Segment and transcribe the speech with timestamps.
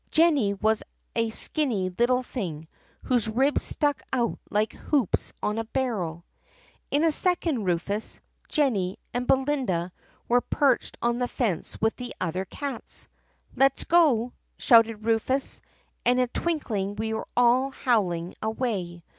[0.09, 0.81] Jennie was
[1.15, 2.67] a skinny little thing
[3.03, 6.25] whose ribs stuck out like hoops on a barrel.
[6.89, 8.19] "In a second Rufus,
[8.49, 9.91] Jennie, and Belinda
[10.27, 13.07] were perched on the fence with the other cats.
[13.55, 15.61] 'Let 's go!' shouted Rufus
[16.03, 19.03] and in a twinkling we were all howling away.